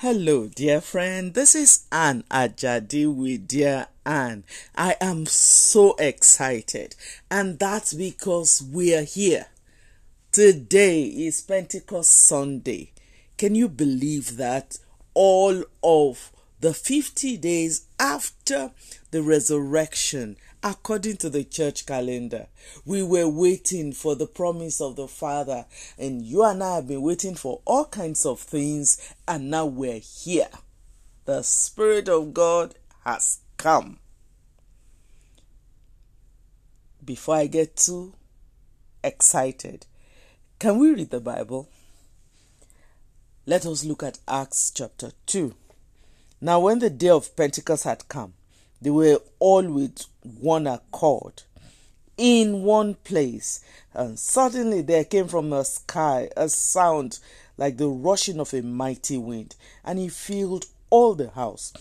[0.00, 1.34] Hello, dear friend.
[1.34, 4.44] This is Anne Ajadi with Dear Anne.
[4.76, 6.94] I am so excited,
[7.28, 9.46] and that's because we are here.
[10.30, 12.92] Today is Pentecost Sunday.
[13.38, 14.78] Can you believe that?
[15.14, 16.30] All of
[16.60, 18.72] the 50 days after
[19.10, 22.48] the resurrection, according to the church calendar.
[22.84, 25.66] We were waiting for the promise of the Father,
[25.96, 30.00] and you and I have been waiting for all kinds of things, and now we're
[30.00, 30.48] here.
[31.26, 33.98] The Spirit of God has come.
[37.04, 38.14] Before I get too
[39.04, 39.86] excited,
[40.58, 41.68] can we read the Bible?
[43.46, 45.54] Let us look at Acts chapter 2.
[46.40, 48.34] Now, when the day of Pentecost had come,
[48.80, 51.42] they were all with one accord
[52.16, 53.60] in one place.
[53.92, 57.18] And suddenly there came from the sky a sound
[57.56, 61.72] like the rushing of a mighty wind, and it filled all the house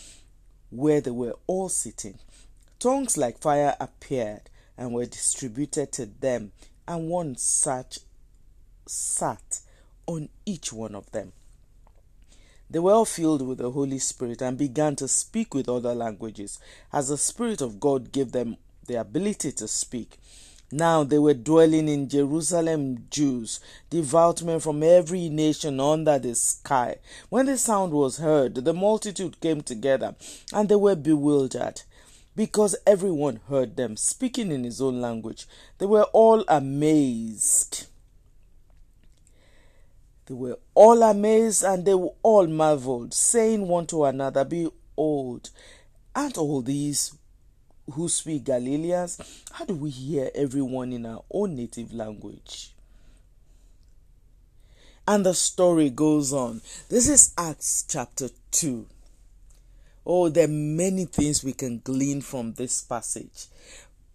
[0.72, 2.18] where they were all sitting.
[2.80, 6.52] Tongues like fire appeared and were distributed to them,
[6.88, 8.00] and one such
[8.88, 9.60] sat
[10.08, 11.34] on each one of them.
[12.70, 16.60] They were all filled with the Holy Spirit and began to speak with other languages,
[16.92, 20.18] as the Spirit of God gave them the ability to speak.
[20.70, 26.98] Now they were dwelling in Jerusalem Jews, devout men from every nation under the sky.
[27.30, 30.16] When the sound was heard, the multitude came together,
[30.52, 31.84] and they were bewildered,
[32.36, 35.48] because everyone heard them speaking in his own language.
[35.78, 37.88] They were all amazed
[40.28, 45.50] they were all amazed and they were all marveled, saying one to another, Behold,
[46.14, 47.18] aren't all these
[47.94, 49.44] who speak Galileans?
[49.54, 52.74] How do we hear everyone in our own native language?
[55.08, 56.62] And the story goes on.
[56.90, 58.86] This is Acts chapter 2.
[60.06, 63.46] Oh, there are many things we can glean from this passage.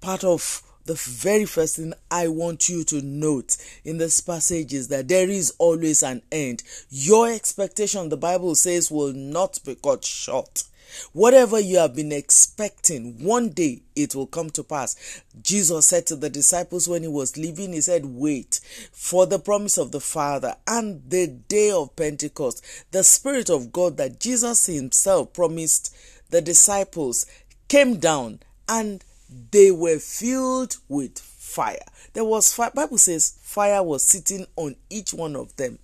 [0.03, 4.89] Part of the very first thing I want you to note in this passage is
[4.89, 6.63] that there is always an end.
[6.91, 10.65] Your expectation, the Bible says, will not be cut short.
[11.13, 15.23] Whatever you have been expecting, one day it will come to pass.
[15.43, 18.61] Jesus said to the disciples when he was leaving, He said, Wait
[18.93, 23.97] for the promise of the Father and the day of Pentecost, the Spirit of God
[23.97, 25.95] that Jesus Himself promised
[26.31, 27.27] the disciples
[27.69, 29.03] came down and
[29.51, 31.85] they were filled with fire.
[32.13, 32.71] There was fire.
[32.75, 35.79] Bible says fire was sitting on each one of them.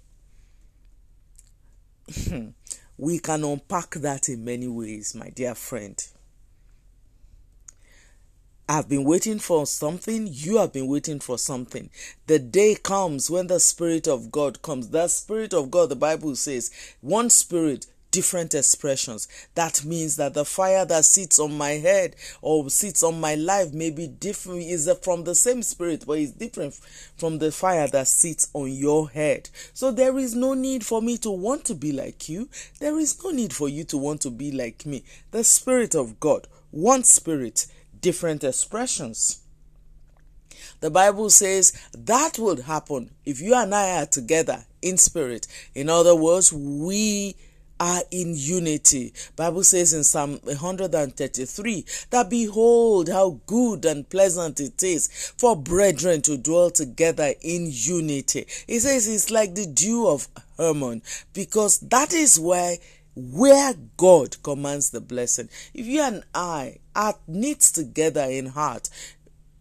[2.29, 2.49] Hmm.
[2.97, 6.03] we can unpack that in many ways, my dear friend.
[8.71, 11.89] I've been waiting for something, you have been waiting for something.
[12.27, 14.91] The day comes when the Spirit of God comes.
[14.91, 16.71] The Spirit of God, the Bible says,
[17.01, 17.87] one Spirit
[18.19, 19.29] different expressions.
[19.55, 23.73] That means that the fire that sits on my head or sits on my life
[23.73, 26.75] may be different, is from the same spirit, but it's different
[27.17, 29.51] from the fire that sits on your head.
[29.73, 32.49] So there is no need for me to want to be like you.
[32.81, 35.05] There is no need for you to want to be like me.
[35.31, 37.69] The Spirit of God, one spirit,
[38.01, 39.43] different expressions.
[40.81, 45.47] The Bible says that would happen if you and I are together in spirit.
[45.73, 47.37] In other words, we
[47.81, 49.13] are in unity.
[49.37, 56.23] Bible says in Psalm 133 that behold how good and pleasant it is for brethren
[56.23, 58.47] to dwell together in unity.
[58.67, 61.03] It says it's like the dew of Hermon
[61.33, 62.77] because that is where
[63.15, 65.49] where God commands the blessing.
[65.75, 68.91] If you and I are knit together in heart,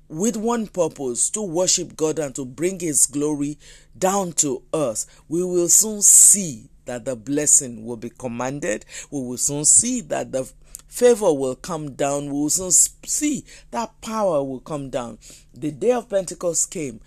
[0.10, 3.58] with one purpose to worship God and to bring His glory
[3.98, 8.86] down to us, we will soon see that the blessing will be commanded.
[9.12, 10.52] We will soon see that the
[10.88, 12.26] favor will come down.
[12.26, 15.20] We will soon see that power will come down.
[15.54, 17.00] The day of Pentecost came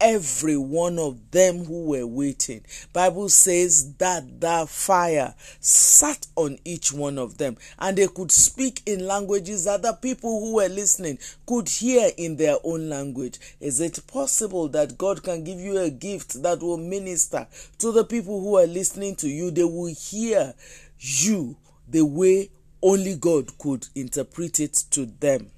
[0.00, 2.64] every one of them who were waiting.
[2.92, 8.82] Bible says that the fire sat on each one of them and they could speak
[8.86, 13.38] in languages that the people who were listening could hear in their own language.
[13.60, 17.46] Is it possible that God can give you a gift that will minister
[17.78, 19.50] to the people who are listening to you?
[19.50, 20.54] They will hear
[20.98, 21.56] you
[21.88, 22.50] the way
[22.82, 25.50] only God could interpret it to them.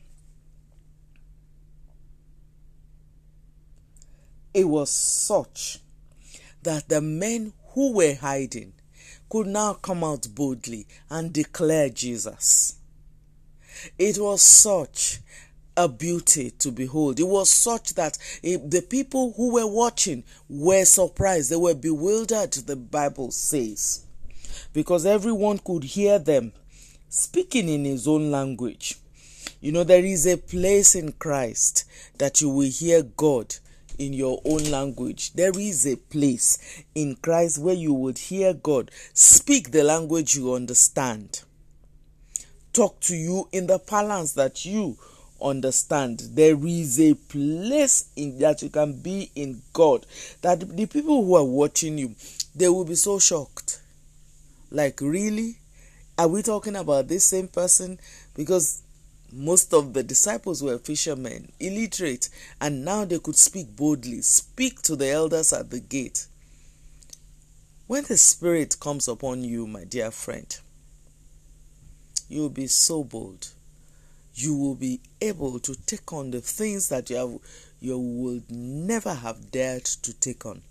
[4.53, 5.79] It was such
[6.63, 8.73] that the men who were hiding
[9.29, 12.77] could now come out boldly and declare Jesus.
[13.99, 15.21] It was such
[15.77, 17.21] a beauty to behold.
[17.21, 21.51] It was such that the people who were watching were surprised.
[21.51, 24.05] They were bewildered, the Bible says.
[24.73, 26.53] because everyone could hear them
[27.09, 28.97] speaking in his own language.
[29.61, 31.85] You know, there is a place in Christ
[32.19, 33.57] that you will hear God
[34.01, 35.35] in your own language.
[35.35, 40.55] There is a place in Christ where you would hear God speak the language you
[40.55, 41.43] understand.
[42.73, 44.97] Talk to you in the parlance that you
[45.43, 46.21] understand.
[46.33, 50.07] There is a place in that you can be in God
[50.41, 52.15] that the people who are watching you
[52.55, 53.81] they will be so shocked.
[54.71, 55.59] Like really?
[56.19, 57.99] Are we talking about this same person?
[58.35, 58.83] Because
[59.33, 62.29] most of the disciples were fishermen, illiterate,
[62.61, 66.27] and now they could speak boldly, speak to the elders at the gate.
[67.87, 70.57] When the Spirit comes upon you, my dear friend,
[72.29, 73.49] you will be so bold.
[74.35, 77.39] You will be able to take on the things that you have
[77.81, 80.63] you would never have dared to take on.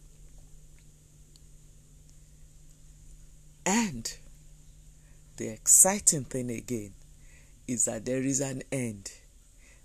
[3.66, 4.14] And
[5.38, 6.94] the exciting thing again
[7.70, 9.12] is that there is an end.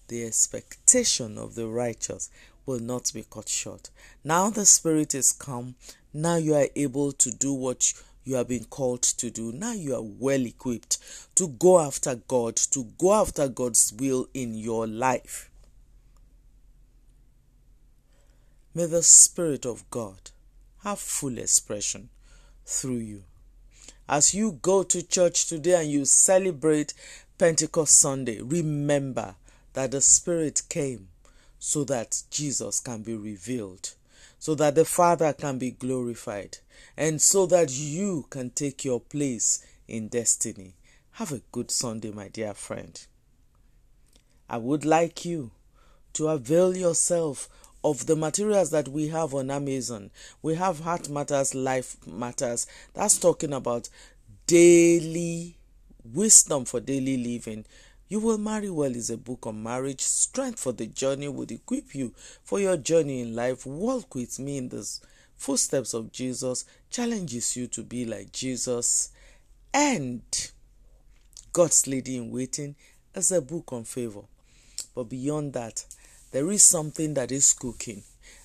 [0.09, 2.31] The expectation of the righteous
[2.67, 3.91] will not be cut short.
[4.25, 5.75] Now the Spirit is come.
[6.13, 7.93] Now you are able to do what
[8.25, 9.53] you have been called to do.
[9.53, 10.99] Now you are well equipped
[11.35, 15.51] to go after God, to go after God's will in your life.
[18.75, 20.31] May the Spirit of God
[20.83, 22.09] have full expression
[22.65, 23.25] through you.
[24.09, 26.93] As you go to church today and you celebrate
[27.37, 29.35] Pentecost Sunday, remember
[29.73, 31.09] that the Spirit came
[31.59, 33.95] so that Jesus can be revealed,
[34.39, 36.59] so that the Father can be glorified,
[36.97, 40.75] and so that you can take your place in destiny.
[41.13, 43.05] Have a good Sunday, my dear friend.
[44.49, 45.51] I would like you
[46.13, 47.49] to avail yourself
[47.83, 50.13] of the materials that we have on Amazon.
[50.41, 52.69] We have Heart Matters, Life Matters.
[52.95, 53.89] That's talking about
[54.47, 55.57] daily
[56.05, 57.65] wisdom for daily living.
[58.09, 60.03] You Will Marry Well is a book on marriage.
[60.03, 62.13] Strength for the journey would equip you
[62.43, 63.65] for your journey in life.
[63.67, 64.89] Walk with me in the
[65.37, 69.11] footsteps of Jesus, challenges you to be like Jesus.
[69.73, 70.23] And
[71.53, 72.77] God's Lady in Waiting
[73.15, 74.23] is a book on favor.
[74.95, 75.85] But beyond that,
[76.31, 78.03] there is something that is cooking.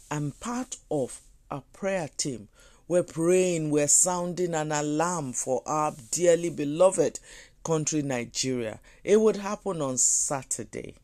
[0.10, 1.22] I'm part of
[1.52, 2.48] a prayer team.
[2.88, 7.20] We're praying, we're sounding an alarm for our dearly beloved
[7.69, 8.80] country, Nigeria.
[9.04, 10.95] It would happen on Saturday.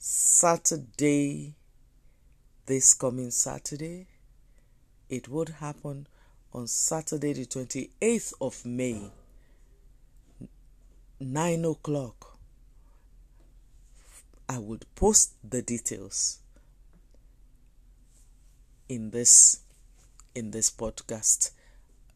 [0.00, 1.54] Saturday,
[2.66, 4.08] this coming Saturday,
[5.08, 6.08] it would happen
[6.52, 9.12] on Saturday, the 28th of May,
[11.20, 12.36] 9 o'clock
[14.48, 16.40] I would post the details
[18.88, 19.60] in this
[20.34, 21.52] in this podcast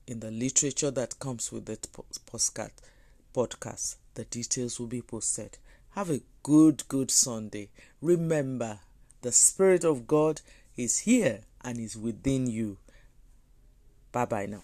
[0.08, 1.78] in the literature that comes with the
[2.26, 2.72] postcard
[3.35, 5.59] podcast the details will be posted.
[5.91, 7.69] Have a good good sunday.
[8.00, 8.81] Remember
[9.23, 10.41] the spirit of god
[10.77, 12.79] is here and is within you.
[14.12, 14.62] Bye bye now